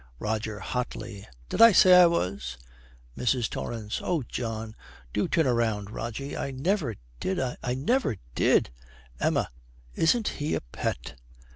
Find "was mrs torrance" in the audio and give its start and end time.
2.07-4.01